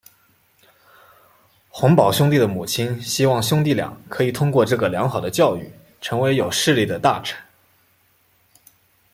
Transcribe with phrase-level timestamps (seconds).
[1.69, 7.37] 洪堡兄弟的母亲希望兄弟俩可以通过这个良好的教育成为有势力的大臣。